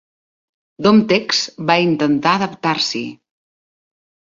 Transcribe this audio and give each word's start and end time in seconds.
Domtex 0.87 1.43
va 1.71 1.77
intentar 1.91 2.33
adaptar-s'hi. 2.41 3.05